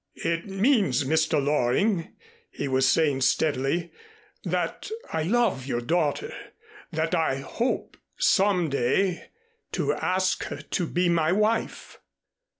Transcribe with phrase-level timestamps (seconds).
[0.25, 1.39] "It means, Mr.
[1.39, 2.15] Loring,"
[2.49, 3.91] he was saying steadily,
[4.43, 6.33] "that I love your daughter
[6.91, 9.29] that I hope, some day,
[9.73, 11.99] to ask her to be my wife."